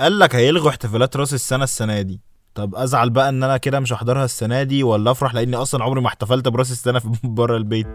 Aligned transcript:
قال 0.00 0.18
لك 0.18 0.34
هيلغوا 0.34 0.70
احتفالات 0.70 1.16
راس 1.16 1.34
السنة 1.34 1.64
السنة 1.64 2.02
دي. 2.02 2.20
طب 2.54 2.74
أزعل 2.74 3.10
بقى 3.10 3.28
إن 3.28 3.42
أنا 3.42 3.56
كده 3.56 3.80
مش 3.80 3.92
هحضرها 3.92 4.24
السنة 4.24 4.62
دي 4.62 4.82
ولا 4.82 5.10
أفرح 5.10 5.34
لأني 5.34 5.56
أصلا 5.56 5.84
عمري 5.84 6.00
ما 6.00 6.06
احتفلت 6.06 6.48
براس 6.48 6.70
السنة 6.70 6.98
في 6.98 7.08
بره 7.24 7.56
البيت. 7.56 7.86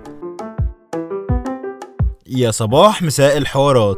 يا 2.28 2.52
صباح 2.52 3.02
مساء 3.02 3.38
الحوارات. 3.38 3.98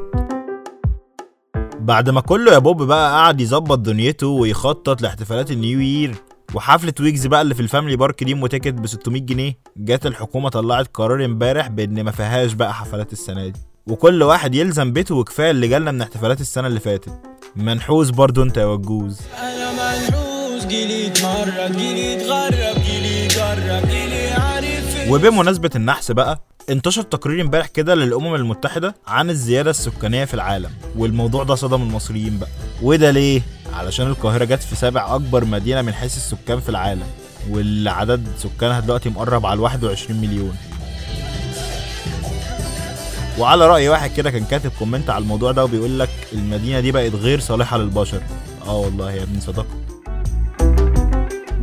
بعد 1.80 2.10
ما 2.10 2.22
كله 2.22 2.54
يا 2.54 2.58
بوب 2.58 2.84
بقى 2.84 3.12
قعد 3.12 3.42
يظبط 3.42 3.80
دنيته 3.80 4.28
ويخطط 4.28 5.02
لاحتفالات 5.02 5.52
ال 5.52 5.59
new 5.59 5.80
year 5.80 6.16
وحفلة 6.56 6.94
ويجز 7.00 7.28
بقى 7.28 7.42
اللي 7.42 7.56
في 7.56 7.60
ال 7.62 7.66
Family 7.66 7.96
Park 7.98 8.24
دي 8.24 8.34
و 8.34 8.39
ticket 8.39 8.74
ب 8.74 8.88
600 8.88 9.22
جنيه 9.22 9.58
جت 9.78 10.06
الحكومة 10.06 10.50
طلعت 10.50 10.88
قرار 10.94 11.26
امبارح 11.26 11.68
بإن 11.68 12.04
ما 12.04 12.12
فيهاش 12.12 12.54
بقى 12.54 12.74
حفلات 12.74 13.14
السنة 13.14 13.48
دي. 13.48 13.60
وكل 13.88 14.24
واحد 14.24 14.56
يلزم 14.56 14.94
بيته 14.94 15.16
وكفاية 15.16 15.52
اللي 15.52 15.68
جالنا 15.68 15.92
من 15.92 16.02
احتفالات 16.02 16.42
السنة 16.42 16.68
اللي 16.68 16.80
فاتت. 16.80 17.39
منحوس 17.64 18.10
برضو 18.10 18.44
انت 18.44 18.58
يا 18.58 18.66
وجوز. 18.66 19.20
أنا 19.40 19.72
منحوس 19.72 20.66
جيلي 20.66 21.08
اتمرد 21.08 21.78
جيلي 21.78 22.16
اتغرب 22.16 22.84
جيلي 22.84 23.28
جرب 23.28 23.90
جيلي 23.90 24.32
عارف 24.32 25.10
وبمناسبة 25.12 25.70
النحس 25.76 26.12
بقى 26.12 26.42
انتشر 26.70 27.02
تقرير 27.02 27.42
امبارح 27.42 27.68
كده 27.68 27.96
للأمم 27.96 28.36
المتحدة 28.36 28.96
عن 29.08 29.30
الزيادة 29.30 29.70
السكانية 29.70 30.26
في 30.26 30.34
العالم 30.34 30.70
والموضوع 30.98 31.44
ده 31.44 31.56
صدم 31.56 31.82
المصريين 31.82 32.38
بقى. 32.38 32.50
وده 32.82 33.12
ليه؟ 33.12 33.42
علشان 33.74 34.08
القاهرة 34.08 34.46
جت 34.46 34.64
في 34.64 34.76
سابع 34.76 35.16
أكبر 35.16 35.46
مدينة 35.46 35.82
من 35.82 35.94
حيث 35.94 36.18
السكان 36.18 36.60
في 36.60 36.70
العالم 36.70 37.04
واللي 37.50 37.90
عدد 37.92 38.28
سكانها 38.38 38.80
دلوقتي 38.80 39.10
مقرب 39.10 39.46
على 39.46 39.60
21 39.60 40.22
مليون. 40.22 40.56
وعلى 43.40 43.68
رأي 43.68 43.90
واحد 43.90 44.12
كده 44.14 44.32
كان 44.32 44.46
كاتب 44.46 44.72
comment 44.80 45.10
على 45.10 45.22
الموضوع 45.22 45.52
ده 45.52 45.64
وبيقول 45.64 46.00
لك 46.00 46.10
المدينة 46.34 46.80
دي 46.80 46.92
بقت 46.92 47.16
غير 47.16 47.40
صالحة 47.40 47.78
للبشر. 47.78 48.22
آه 48.68 48.78
والله 48.78 49.12
يا 49.12 49.24
ابني 49.24 49.42
صدقت 49.42 49.66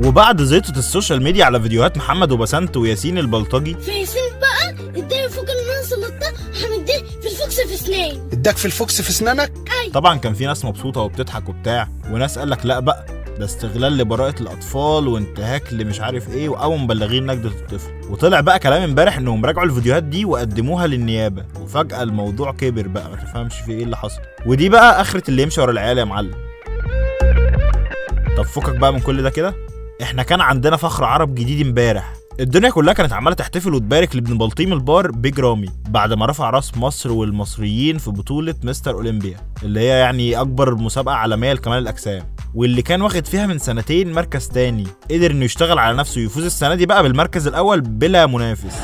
وبعد 0.05 0.43
زيطة 0.43 0.79
ال 0.79 0.85
social 0.85 1.23
media 1.23 1.45
على 1.45 1.61
فيديوهات 1.61 1.97
محمد 1.97 2.33
وبسنت 2.33 2.77
وياسين 2.77 3.19
البلطجي. 3.19 3.75
فياسين 3.75 4.23
بقى؟ 4.41 4.71
اداني 4.97 5.29
فوق 5.29 5.45
اللي 5.51 5.75
أنا 5.77 5.83
سلطته 5.83 6.31
هنديه 6.67 7.21
في 7.21 7.27
الفوكس 7.29 7.61
في 7.61 7.77
سنين 7.77 8.29
اداك 8.33 8.57
في 8.57 8.65
الفوكس 8.65 9.03
في 9.03 9.11
اسنانك؟ 9.11 9.53
طبعا 9.95 10.19
كان 10.19 10.35
في 10.35 10.47
ناس 10.47 10.65
مبسوطة 10.65 11.01
وبتضحك 11.01 11.49
وبتاع. 11.49 11.89
وناس 12.11 12.39
قال 12.39 12.51
لك 12.51 12.67
لا 12.67 12.81
بقى. 12.81 13.16
ده 13.39 13.45
استغلال 13.45 13.97
لبراءة 13.99 14.41
الأطفال 14.43 15.09
وانتهاك 15.09 15.73
لمش 15.73 16.01
عارف 16.01 16.31
إيه 16.31 16.49
وقاموا 16.49 16.79
مبلغين 16.79 17.27
نجدة 17.27 17.49
الطفل. 17.49 17.91
وطلع 18.11 18.41
بقى 18.41 18.59
كلام 18.59 18.83
امبارح 18.83 19.17
إنهم 19.17 19.45
راجعوا 19.47 19.67
الفيديوهات 19.67 20.03
دي 20.03 20.25
وقدموها 20.25 20.87
للنيابة. 20.87 21.45
وفجأة 21.61 22.03
الموضوع 22.03 22.53
كبر 22.53 22.89
بقى 22.89 23.11
ما 23.11 23.17
تفهمش 23.17 23.55
في 23.55 23.73
إيه 23.73 23.83
اللي 23.85 23.97
حصل. 23.97 24.21
ودي 24.47 24.69
بقى 24.69 25.01
آخرة 25.01 25.23
اللي 25.29 25.43
يمشي 25.43 25.61
ورا 25.61 25.71
العيال 25.71 25.99
يا 25.99 26.05
معلم. 26.05 26.35
طب 28.37 28.43
فكك 28.43 28.77
بقى 28.77 28.93
من 28.93 29.01
كل 29.01 29.23
ده 29.23 29.31
كده. 29.31 29.55
إحنا 30.03 30.23
كان 30.23 30.41
عندنا 30.41 30.77
فخر 30.77 31.05
عرب 31.05 31.35
جديد 31.35 31.67
امبارح. 31.67 32.13
الدنيا 32.41 32.71
كلها 32.71 32.95
كانت 32.95 33.13
عمالة 33.13 33.37
تحتفل 33.37 33.75
وتبارك 33.75 34.15
لابن 34.17 34.39
بلطيم 34.39 34.73
البار 34.73 35.11
بيج 35.11 35.41
رامي 35.41 35.69
بعد 35.89 36.13
ما 36.13 36.27
رفع 36.27 36.51
راس 36.51 36.77
مصر 36.77 37.13
والمصريين 37.13 37.99
في 37.99 38.11
بطولة 38.11 38.55
مستر 38.63 38.95
أولمبيا 38.95 39.37
اللي 39.63 39.81
هي 39.81 39.87
يعني 39.99 40.41
أكبر 40.41 40.75
مسابقة 40.75 41.15
عالمية 41.15 41.53
لكمال 41.53 41.79
الأجسام. 41.79 42.23
واللي 42.57 42.83
كان 42.83 43.03
واخد 43.03 43.27
فيها 43.27 43.47
من 43.47 43.59
سنتين 43.59 44.13
مركز 44.13 44.49
تاني. 44.49 44.87
قدر 45.11 45.31
إنه 45.31 45.45
يشتغل 45.45 45.79
على 45.79 45.97
نفسه 45.97 46.21
ويفوز 46.21 46.45
السنة 46.45 46.75
دي 46.75 46.87
بقى 46.87 47.03
بالمركز 47.03 47.47
الأول 47.47 47.81
بلا 47.81 48.27
منافس. 48.27 48.77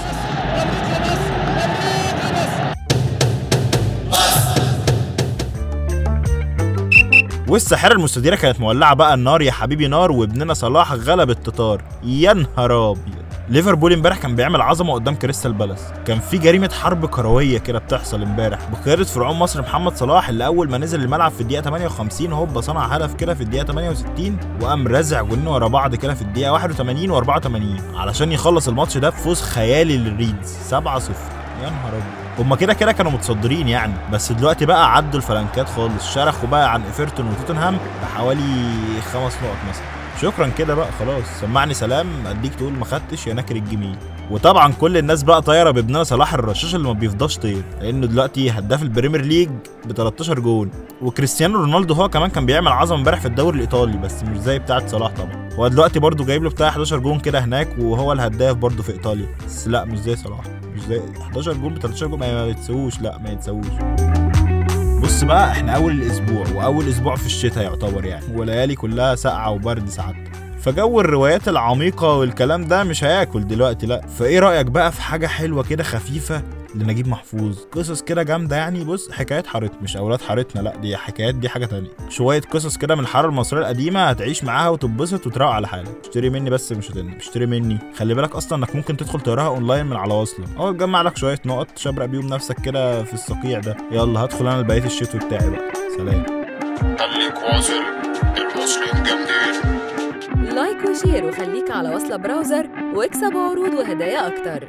والساحرة 7.48 7.92
المستديرة 7.92 8.36
كانت 8.36 8.60
مولعة 8.60 8.94
بقى 8.94 9.14
النار 9.14 9.42
يا 9.42 9.52
حبيبي 9.52 9.88
نار 9.88 10.12
وابننا 10.12 10.54
صلاح 10.54 10.92
غلب 10.92 11.30
التتار. 11.30 11.84
يا 12.04 12.32
نهار 12.32 12.90
أبيض. 12.90 13.21
ليفربول 13.48 13.92
امبارح 13.92 14.18
كان 14.18 14.36
بيعمل 14.36 14.60
عظمة 14.62 14.94
قدام 14.94 15.14
كريستال 15.14 15.52
بالاس. 15.52 15.80
كان 16.06 16.18
في 16.18 16.38
جريمة 16.38 16.70
حرب 16.82 17.06
كروية 17.06 17.58
كده 17.58 17.78
بتحصل 17.78 18.22
امبارح. 18.22 18.58
بقيادة 18.72 19.04
فرعون 19.04 19.36
مصر 19.36 19.62
محمد 19.62 19.96
صلاح 19.96 20.28
اللي 20.28 20.46
أول 20.46 20.70
ما 20.70 20.78
نزل 20.78 21.00
الملعب 21.02 21.30
في 21.32 21.40
الدقيقة 21.40 21.62
58 21.62 22.32
هوبا 22.32 22.60
صنع 22.60 22.84
هدف 22.86 23.14
كده 23.14 23.34
في 23.34 23.40
الدقيقة 23.40 23.64
68 23.66 24.36
وقام 24.60 24.88
رازع 24.88 25.22
جولين 25.22 25.46
ورا 25.46 25.68
بعض 25.68 25.94
كده 25.94 26.14
في 26.14 26.22
الدقيقة 26.22 26.52
81 26.52 27.24
و84 27.24 27.96
علشان 27.98 28.32
يخلص 28.32 28.68
الماتش 28.68 28.98
ده 28.98 29.08
بفوز 29.10 29.42
خيالي 29.42 29.96
للريدز 29.98 30.56
7-0 30.70 30.74
يا 30.74 30.76
نهار 31.70 31.92
أبيض. 31.92 32.02
هما 32.38 32.56
كده 32.56 32.74
كده 32.74 32.92
كانوا 32.92 33.12
متصدرين 33.12 33.68
يعني 33.68 33.92
بس 34.12 34.32
دلوقتي 34.32 34.66
بقى 34.66 34.96
عدوا 34.96 35.20
الفلنكات 35.20 35.68
خالص. 35.68 36.14
شرخوا 36.14 36.48
بقى 36.48 36.72
عن 36.72 36.82
إيفرتون 36.82 37.26
وتوتنهام 37.30 37.78
بحوالي 38.02 38.40
خمس 39.12 39.32
نقط 39.42 39.56
مثلا. 39.70 39.84
شكرا 40.22 40.48
كده 40.48 40.74
بقى 40.74 40.92
خلاص. 40.98 41.24
سمعني 41.40 41.74
سلام 41.74 42.06
أديك 42.26 42.54
تقول 42.54 42.72
ما 42.72 42.84
خدتش 42.84 43.26
يا 43.26 43.34
ناكر 43.34 43.56
الجميل. 43.56 43.96
وطبعا 44.30 44.72
كل 44.72 44.96
الناس 44.96 45.22
بقى 45.22 45.42
طايرة 45.42 45.70
بابننا 45.70 46.04
صلاح 46.04 46.34
الرشاش 46.34 46.74
اللي 46.74 46.86
ما 46.88 46.92
بيفضاش 46.92 47.38
طير 47.38 47.62
لأنه 47.80 48.06
دلوقتي 48.06 48.50
هداف 48.50 48.82
البريمير 48.82 49.20
ليج 49.24 49.48
ب 49.84 49.92
13 49.92 50.40
جول 50.40 50.68
وكريستيانو 51.02 51.58
رونالدو 51.58 51.94
هو 51.94 52.08
كمان 52.08 52.30
كان 52.30 52.46
بيعمل 52.46 52.68
عظمة 52.68 52.98
امبارح 52.98 53.20
في 53.20 53.26
الدوري 53.26 53.56
الإيطالي 53.56 53.98
بس 53.98 54.22
مش 54.22 54.38
زي 54.38 54.58
بتاعة 54.58 54.86
صلاح 54.86 55.10
طبعا. 55.12 55.48
هو 55.54 55.68
دلوقتي 55.68 55.98
برضه 55.98 56.24
جايب 56.24 56.42
له 56.42 56.50
بتاع 56.50 56.68
11 56.68 56.98
جول 56.98 57.20
كده 57.20 57.38
هناك 57.44 57.68
وهو 57.78 58.12
الهداف 58.12 58.56
برضه 58.56 58.82
في 58.82 58.92
إيطاليا. 58.92 59.26
بس 59.46 59.68
لا 59.68 59.84
مش 59.84 59.98
زي 59.98 60.16
صلاح. 60.16 60.40
مش 60.74 60.80
زي 60.82 61.00
11 61.20 61.52
جول 61.52 61.72
ب 61.72 61.78
13 61.78 62.06
جول 62.06 62.18
ما 62.18 62.46
يتسووش. 62.46 63.00
لا 63.00 63.18
ما 63.18 63.30
يتسووش. 63.30 63.66
بص 65.12 65.24
بقى 65.24 65.50
إحنا 65.50 65.76
أول 65.76 65.92
الأسبوع 65.92 66.44
وأول 66.54 66.88
أسبوع 66.88 67.16
في 67.16 67.26
الشتاء 67.26 67.64
يعتبر 67.64 68.04
يعني 68.04 68.24
وليالي 68.36 68.74
كلها 68.74 69.14
ساقعة 69.14 69.50
وبرد 69.50 69.88
ساعات. 69.88 70.14
فجو 70.60 71.00
الروايات 71.00 71.48
العميقة 71.48 72.18
والكلام 72.18 72.64
ده 72.64 72.84
مش 72.84 73.04
هياكل 73.04 73.46
دلوقتي 73.46 73.86
لأ. 73.86 74.06
فإيه 74.06 74.38
رأيك 74.38 74.66
بقى 74.66 74.92
في 74.92 75.02
حاجة 75.02 75.26
حلوة 75.26 75.62
كده 75.62 75.82
خفيفة 75.84 76.42
لنجيب 76.74 77.08
محفوظ. 77.08 77.58
قصص 77.72 78.02
كده 78.02 78.22
جامدة 78.22 78.56
يعني. 78.56 78.84
بص 78.84 79.10
حكايات 79.10 79.46
حارتنا 79.46 79.82
مش 79.82 79.96
أولاد 79.96 80.20
حارتنا 80.20 80.60
لأ 80.60 80.76
دي 80.76 80.96
حكايات 80.96 81.34
دي 81.34 81.48
حاجة 81.48 81.66
تانية. 81.66 81.90
شوية 82.08 82.40
قصص 82.40 82.76
كده 82.76 82.94
من 82.94 83.00
الحارة 83.00 83.28
المصرية 83.28 83.60
القديمة 83.60 84.00
هتعيش 84.04 84.44
معاها 84.44 84.68
وتتبسط 84.68 85.26
وتروق 85.26 85.48
على 85.48 85.68
حالك. 85.68 85.96
اشتري 86.04 86.30
مني 86.30 86.50
بس 86.50 86.72
مش 86.72 86.90
هتندم 86.90 87.14
اشتري 87.14 87.46
مني. 87.46 87.78
خلي 87.96 88.14
بالك 88.14 88.36
أصلا 88.36 88.58
إنك 88.58 88.76
ممكن 88.76 88.96
تدخل 88.96 89.20
تقراها 89.20 89.48
أونلاين 89.48 89.86
من 89.86 89.96
على 89.96 90.14
وصلة. 90.14 90.46
أو 90.58 90.72
تجمع 90.72 91.02
لك 91.02 91.16
شوية 91.16 91.38
نقط 91.46 91.70
تشبرق 91.70 92.06
بيهم 92.06 92.26
نفسك 92.26 92.60
كده 92.60 93.04
في 93.04 93.14
الصقيع 93.14 93.60
ده. 93.60 93.76
يلا 93.90 94.20
هدخل 94.20 94.46
أنا 94.46 94.60
لبقية 94.60 94.84
الشتوي 94.84 95.20
بتاعي 95.20 95.50
بقى. 95.50 95.72
سلام. 95.96 96.22
خليك 96.98 97.36
واصل. 97.36 97.82
المصريين 98.36 99.02
جامدين. 99.02 100.54
like 100.54 100.78
و 100.90 100.96
share 100.96 101.24
وخليك 101.24 101.70
على 101.70 101.94
وصلة 101.94 102.16
براوزر 102.16 102.68
واكسب 102.94 103.36
عروض 103.36 103.74
وهدايا 103.74 104.26
أكتر. 104.26 104.68